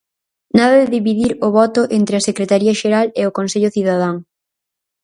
[0.59, 4.15] Nada de dividir o voto entre a secretaría xeral e o Consello Cidadán.